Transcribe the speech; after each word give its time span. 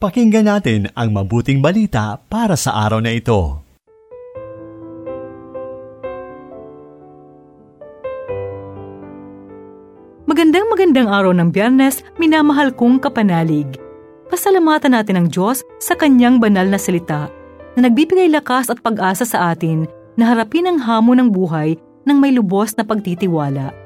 Pakinggan 0.00 0.48
natin 0.48 0.88
ang 0.96 1.12
mabuting 1.12 1.60
balita 1.60 2.16
para 2.32 2.56
sa 2.56 2.72
araw 2.88 3.04
na 3.04 3.12
ito. 3.12 3.60
Magandang 10.24 10.72
magandang 10.72 11.04
araw 11.04 11.36
ng 11.36 11.52
biyernes, 11.52 12.00
minamahal 12.16 12.72
kong 12.72 12.96
kapanalig. 12.96 13.68
Pasalamatan 14.32 14.96
natin 14.96 15.20
ang 15.20 15.28
Diyos 15.28 15.60
sa 15.76 15.92
kanyang 15.92 16.40
banal 16.40 16.64
na 16.64 16.80
salita 16.80 17.28
na 17.76 17.84
nagbibigay 17.84 18.32
lakas 18.32 18.72
at 18.72 18.80
pag-asa 18.80 19.28
sa 19.28 19.52
atin 19.52 19.84
na 20.16 20.32
harapin 20.32 20.64
ang 20.64 20.80
hamon 20.80 21.20
ng 21.20 21.28
buhay 21.28 21.76
ng 22.08 22.16
may 22.16 22.32
lubos 22.32 22.72
na 22.72 22.88
pagtitiwala. 22.88 23.76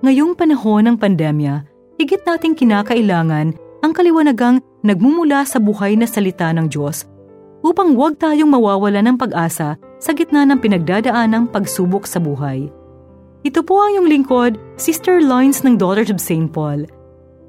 Ngayong 0.00 0.32
panahon 0.32 0.88
ng 0.88 0.96
pandemya, 0.96 1.68
higit 2.00 2.24
nating 2.24 2.56
kinakailangan 2.56 3.52
ang 3.84 3.92
kaliwanagang 3.92 4.64
nagmumula 4.86 5.42
sa 5.42 5.58
buhay 5.58 5.98
na 5.98 6.06
salita 6.06 6.54
ng 6.54 6.70
Diyos 6.70 7.04
upang 7.66 7.98
huwag 7.98 8.22
tayong 8.22 8.46
mawawala 8.46 9.02
ng 9.02 9.18
pag-asa 9.18 9.74
sa 9.98 10.10
gitna 10.14 10.46
ng 10.46 10.62
pinagdadaanang 10.62 11.50
pagsubok 11.50 12.06
sa 12.06 12.22
buhay. 12.22 12.70
Ito 13.42 13.62
po 13.66 13.82
ang 13.82 13.98
iyong 13.98 14.08
lingkod, 14.10 14.52
Sister 14.78 15.18
Lines 15.22 15.66
ng 15.66 15.74
Daughters 15.74 16.10
of 16.14 16.22
St. 16.22 16.50
Paul. 16.50 16.86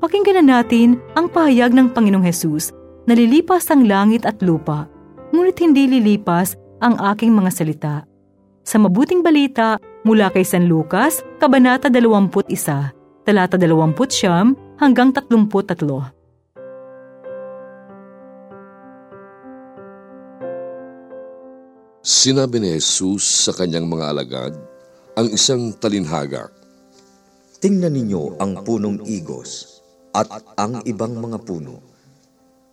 Pakinggan 0.02 0.42
na 0.42 0.62
natin 0.62 1.02
ang 1.18 1.30
pahayag 1.30 1.74
ng 1.74 1.94
Panginoong 1.94 2.26
Hesus 2.26 2.74
na 3.10 3.14
lilipas 3.18 3.70
ang 3.70 3.86
langit 3.86 4.26
at 4.26 4.42
lupa, 4.42 4.86
ngunit 5.34 5.58
hindi 5.58 5.90
lilipas 5.90 6.54
ang 6.82 6.98
aking 7.14 7.34
mga 7.34 7.50
salita. 7.54 7.96
Sa 8.62 8.78
mabuting 8.78 9.26
balita 9.26 9.82
mula 10.06 10.30
kay 10.30 10.46
San 10.46 10.70
Lucas, 10.70 11.26
Kabanata 11.42 11.90
21, 11.90 12.30
talata 13.26 13.56
20 13.58 14.78
hanggang 14.78 15.10
33. 15.10 16.17
Sinabi 22.08 22.64
ni 22.64 22.72
Jesus 22.72 23.28
sa 23.28 23.52
kanyang 23.52 23.84
mga 23.84 24.16
alagad 24.16 24.56
ang 25.20 25.28
isang 25.28 25.76
talinhaga. 25.76 26.48
Tingnan 27.60 27.92
ninyo 27.92 28.40
ang 28.40 28.64
punong 28.64 29.04
igos 29.04 29.84
at 30.16 30.32
ang 30.56 30.88
ibang 30.88 31.20
mga 31.20 31.36
puno. 31.44 31.84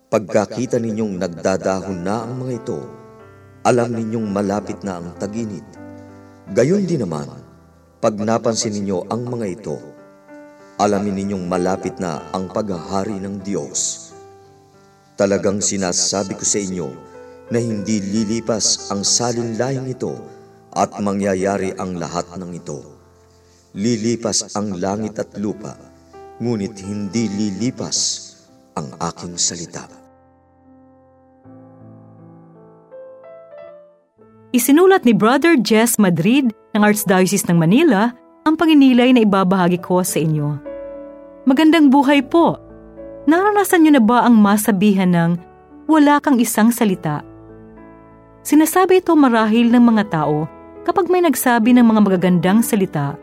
Pagkakita 0.06 0.78
ninyong 0.78 1.18
nagdadahon 1.18 2.06
na 2.06 2.22
ang 2.22 2.46
mga 2.46 2.62
ito, 2.62 2.78
alam 3.66 3.90
ninyong 3.90 4.30
malapit 4.30 4.78
na 4.86 5.02
ang 5.02 5.18
taginit. 5.18 5.66
Gayon 6.54 6.86
din 6.86 7.02
naman, 7.02 7.26
pag 7.98 8.14
napansin 8.14 8.70
ninyo 8.78 9.10
ang 9.10 9.26
mga 9.26 9.46
ito, 9.50 9.82
alamin 10.78 11.26
ninyong 11.26 11.50
malapit 11.50 11.98
na 11.98 12.22
ang 12.30 12.46
paghahari 12.54 13.18
ng 13.18 13.42
Diyos. 13.42 14.14
Talagang 15.18 15.58
sinasabi 15.58 16.38
ko 16.38 16.46
sa 16.46 16.62
inyo, 16.62 17.13
na 17.52 17.60
hindi 17.60 18.00
lilipas 18.00 18.88
ang 18.88 19.04
salinlayang 19.04 19.84
ito 19.84 20.16
at 20.72 20.96
mangyayari 20.96 21.76
ang 21.76 22.00
lahat 22.00 22.24
ng 22.34 22.50
ito. 22.56 22.80
Lilipas 23.74 24.54
ang 24.54 24.78
langit 24.78 25.18
at 25.18 25.34
lupa, 25.36 25.74
ngunit 26.40 26.78
hindi 26.80 27.28
lilipas 27.28 28.30
ang 28.78 28.94
aking 28.96 29.34
salita. 29.36 29.84
Isinulat 34.54 35.02
ni 35.02 35.10
Brother 35.10 35.58
Jess 35.58 35.98
Madrid 35.98 36.54
ng 36.78 36.82
Archdiocese 36.86 37.50
ng 37.50 37.58
Manila 37.58 38.14
ang 38.46 38.54
panginilay 38.54 39.10
na 39.10 39.26
ibabahagi 39.26 39.82
ko 39.82 40.06
sa 40.06 40.22
inyo. 40.22 40.54
Magandang 41.42 41.90
buhay 41.90 42.22
po! 42.22 42.62
Naranasan 43.26 43.82
niyo 43.82 43.98
na 43.98 44.02
ba 44.04 44.22
ang 44.22 44.38
masabihan 44.38 45.10
ng 45.10 45.30
wala 45.90 46.22
kang 46.22 46.38
isang 46.38 46.70
salita 46.70 47.33
Sinasabi 48.44 49.00
ito 49.00 49.16
marahil 49.16 49.72
ng 49.72 49.80
mga 49.80 50.04
tao 50.12 50.44
kapag 50.84 51.08
may 51.08 51.24
nagsabi 51.24 51.72
ng 51.72 51.80
mga 51.80 52.00
magagandang 52.04 52.60
salita, 52.60 53.16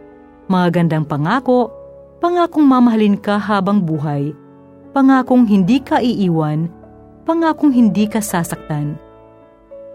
mga 0.50 0.82
gandang 0.82 1.06
pangako, 1.06 1.70
pangakong 2.18 2.66
mamahalin 2.66 3.14
ka 3.14 3.38
habang 3.38 3.78
buhay, 3.86 4.34
pangakong 4.98 5.46
hindi 5.46 5.78
ka 5.78 6.02
iiwan, 6.02 6.66
pangakong 7.30 7.70
hindi 7.70 8.10
ka 8.10 8.18
sasaktan. 8.18 8.98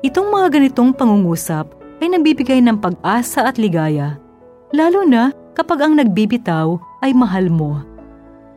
Itong 0.06 0.30
mga 0.30 0.62
ganitong 0.62 0.94
pangungusap 0.94 1.74
ay 1.98 2.06
nagbibigay 2.06 2.62
ng 2.62 2.78
pag-asa 2.78 3.50
at 3.50 3.58
ligaya, 3.58 4.22
lalo 4.70 5.02
na 5.02 5.34
kapag 5.58 5.90
ang 5.90 5.98
nagbibitaw 5.98 6.78
ay 7.02 7.10
mahal 7.10 7.50
mo. 7.50 7.82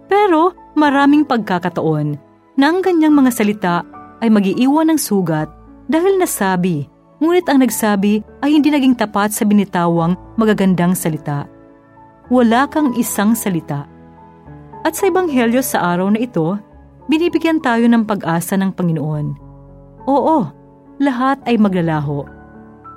Pero 0.06 0.53
maraming 0.78 1.25
pagkakataon 1.25 2.13
na 2.62 2.66
ang 2.69 2.85
ganyang 2.85 3.18
mga 3.18 3.31
salita 3.34 3.81
ay 4.22 4.29
magiiwan 4.29 4.94
ng 4.94 5.02
sugat 5.02 5.59
dahil 5.90 6.22
nasabi, 6.22 6.86
ngunit 7.18 7.50
ang 7.50 7.66
nagsabi 7.66 8.22
ay 8.46 8.50
hindi 8.54 8.70
naging 8.70 8.94
tapat 8.94 9.34
sa 9.34 9.42
binitawang 9.42 10.14
magagandang 10.38 10.94
salita. 10.94 11.50
Wala 12.30 12.70
kang 12.70 12.94
isang 12.94 13.34
salita. 13.34 13.90
At 14.86 14.94
sa 14.94 15.10
Ebanghelyo 15.10 15.66
sa 15.66 15.98
araw 15.98 16.14
na 16.14 16.22
ito, 16.22 16.62
binibigyan 17.10 17.58
tayo 17.58 17.90
ng 17.90 18.06
pag-asa 18.06 18.54
ng 18.54 18.70
Panginoon. 18.70 19.34
Oo, 20.06 20.46
lahat 21.02 21.42
ay 21.50 21.58
maglalaho. 21.58 22.22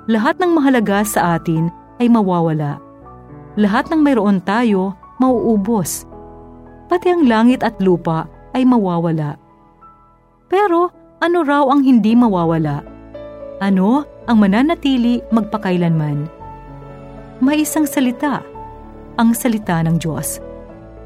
Lahat 0.05 0.37
ng 0.37 0.53
mahalaga 0.53 1.01
sa 1.01 1.35
atin 1.35 1.73
ay 1.97 2.07
mawawala. 2.13 2.77
Lahat 3.57 3.89
ng 3.89 4.05
mayroon 4.05 4.37
tayo, 4.45 4.93
mauubos. 5.17 6.05
Pati 6.93 7.09
ang 7.09 7.25
langit 7.25 7.65
at 7.65 7.73
lupa 7.81 8.29
ay 8.53 8.69
mawawala. 8.69 9.33
Pero 10.45 10.93
ano 11.23 11.39
raw 11.39 11.63
ang 11.71 11.87
hindi 11.87 12.19
mawawala? 12.19 12.83
Ano 13.63 14.03
ang 14.27 14.43
mananatili 14.43 15.23
magpakailanman? 15.31 16.27
May 17.39 17.63
isang 17.63 17.87
salita, 17.87 18.43
ang 19.15 19.31
salita 19.31 19.79
ng 19.87 20.03
Diyos. 20.03 20.43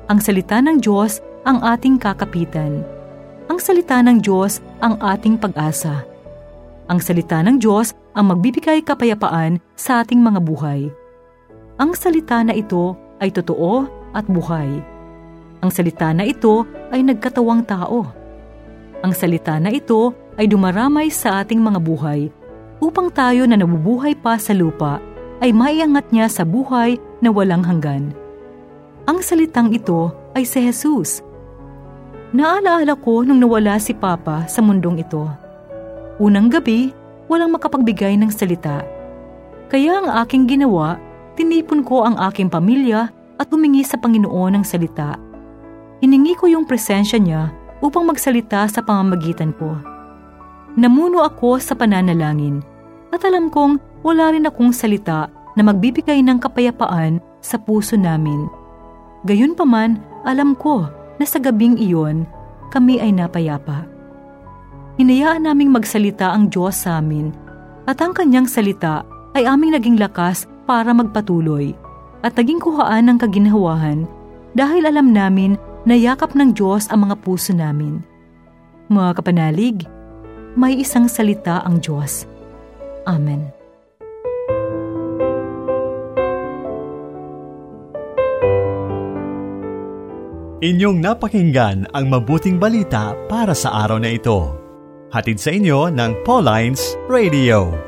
Ang 0.09 0.17
salita 0.17 0.57
ng 0.57 0.81
Diyos 0.81 1.22
ang 1.45 1.61
ating 1.61 2.01
kakapitan. 2.01 2.81
Ang 3.45 3.61
salita 3.61 4.01
ng 4.01 4.17
Diyos 4.17 4.57
ang 4.81 4.97
ating 4.97 5.38
pag-asa. 5.38 6.01
Ang 6.89 6.97
salita 6.97 7.45
ng 7.45 7.61
Diyos 7.61 7.94
ang 8.17 8.33
magbibigay 8.33 8.81
kapayapaan 8.81 9.61
sa 9.77 10.01
ating 10.01 10.17
mga 10.17 10.41
buhay. 10.41 10.89
Ang 11.77 11.94
salita 11.94 12.41
na 12.41 12.57
ito 12.57 12.97
ay 13.22 13.29
totoo 13.29 13.85
at 14.17 14.25
buhay. 14.25 14.81
Ang 15.61 15.69
salita 15.69 16.09
na 16.09 16.25
ito 16.25 16.66
ay 16.89 17.06
nagkatawang 17.06 17.61
tao 17.69 18.26
ang 19.06 19.13
salita 19.13 19.58
na 19.62 19.69
ito 19.69 20.13
ay 20.38 20.50
dumaramay 20.50 21.09
sa 21.13 21.41
ating 21.41 21.62
mga 21.62 21.80
buhay 21.81 22.30
upang 22.81 23.09
tayo 23.09 23.46
na 23.50 23.58
nabubuhay 23.58 24.13
pa 24.18 24.38
sa 24.38 24.53
lupa 24.53 25.02
ay 25.41 25.53
maiangat 25.53 26.09
niya 26.09 26.30
sa 26.30 26.44
buhay 26.46 26.97
na 27.22 27.30
walang 27.30 27.62
hanggan. 27.66 28.13
Ang 29.06 29.22
salitang 29.22 29.74
ito 29.74 30.13
ay 30.34 30.44
si 30.46 30.66
Jesus. 30.66 31.22
Naalaala 32.36 32.97
ko 33.00 33.24
nung 33.24 33.40
nawala 33.40 33.80
si 33.80 33.96
Papa 33.96 34.46
sa 34.52 34.59
mundong 34.59 35.00
ito. 35.00 35.25
Unang 36.19 36.52
gabi, 36.52 36.91
walang 37.31 37.56
makapagbigay 37.56 38.18
ng 38.19 38.30
salita. 38.34 38.84
Kaya 39.72 40.03
ang 40.03 40.09
aking 40.25 40.50
ginawa, 40.50 41.00
tinipon 41.40 41.86
ko 41.86 42.03
ang 42.03 42.19
aking 42.28 42.52
pamilya 42.52 43.07
at 43.38 43.47
humingi 43.53 43.86
sa 43.86 43.96
Panginoon 44.02 44.59
ng 44.59 44.66
salita. 44.66 45.16
Hiningi 46.03 46.34
ko 46.38 46.50
yung 46.52 46.66
presensya 46.66 47.18
niya 47.18 47.53
upang 47.81 48.09
magsalita 48.09 48.65
sa 48.65 48.81
pamamagitan 48.81 49.53
ko. 49.55 49.77
Namuno 50.77 51.25
ako 51.25 51.57
sa 51.57 51.73
pananalangin 51.73 52.61
at 53.09 53.21
alam 53.25 53.49
kong 53.49 53.81
wala 54.05 54.33
rin 54.33 54.45
akong 54.45 54.69
salita 54.69 55.29
na 55.57 55.61
magbibigay 55.65 56.21
ng 56.21 56.38
kapayapaan 56.38 57.17
sa 57.41 57.57
puso 57.57 57.97
namin. 57.97 58.45
Gayunpaman, 59.25 59.97
alam 60.21 60.53
ko 60.53 60.85
na 61.17 61.25
sa 61.25 61.41
gabing 61.41 61.81
iyon, 61.81 62.29
kami 62.69 63.01
ay 63.01 63.09
napayapa. 63.09 63.89
Hinayaan 65.01 65.50
naming 65.50 65.73
magsalita 65.73 66.33
ang 66.33 66.50
Diyos 66.53 66.85
sa 66.85 67.01
amin 67.01 67.33
at 67.89 67.97
ang 68.01 68.13
kanyang 68.13 68.45
salita 68.45 69.06
ay 69.33 69.45
aming 69.45 69.77
naging 69.77 69.97
lakas 69.97 70.45
para 70.65 70.94
magpatuloy 70.94 71.73
at 72.25 72.33
naging 72.33 72.62
kuhaan 72.62 73.09
ng 73.09 73.18
kaginhawahan 73.21 74.09
dahil 74.57 74.89
alam 74.89 75.13
namin 75.13 75.53
Nayakap 75.88 76.36
ng 76.36 76.51
Diyos 76.51 76.92
ang 76.92 77.07
mga 77.07 77.16
puso 77.24 77.56
namin. 77.56 78.04
Mga 78.92 79.24
kapanalig, 79.24 79.88
may 80.60 80.75
isang 80.84 81.07
salita 81.07 81.63
ang 81.63 81.80
Diyos. 81.80 82.28
Amen. 83.07 83.48
Inyong 90.60 91.00
napakinggan 91.00 91.88
ang 91.95 92.06
mabuting 92.12 92.60
balita 92.60 93.16
para 93.31 93.56
sa 93.56 93.88
araw 93.88 94.04
na 94.04 94.12
ito. 94.12 94.60
Hatid 95.16 95.40
sa 95.40 95.56
inyo 95.56 95.88
ng 95.88 96.12
Pauline's 96.28 97.00
Radio. 97.07 97.87